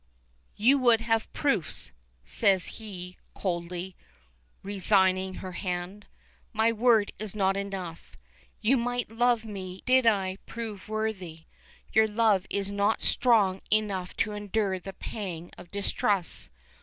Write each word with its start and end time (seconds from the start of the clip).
"You 0.55 0.79
would 0.79 1.01
have 1.01 1.31
proofs," 1.31 1.91
says 2.25 2.65
he, 2.79 3.17
coldly, 3.35 3.95
resigning 4.63 5.35
her 5.35 5.51
hand. 5.51 6.07
"My 6.53 6.71
word 6.71 7.11
is 7.19 7.35
not 7.35 7.55
enough. 7.55 8.17
You 8.61 8.77
might 8.77 9.11
love 9.11 9.45
me 9.45 9.83
did 9.85 10.07
I 10.07 10.39
prove 10.47 10.89
worthy; 10.89 11.43
your 11.93 12.07
love 12.07 12.47
is 12.49 12.71
not 12.71 13.03
strong 13.03 13.61
enough 13.69 14.17
to 14.25 14.31
endure 14.31 14.79
the 14.79 14.93
pang 14.93 15.51
of 15.55 15.69
distrust. 15.69 16.49